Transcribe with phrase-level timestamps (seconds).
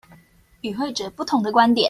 [0.61, 1.79] 與會者不同的觀點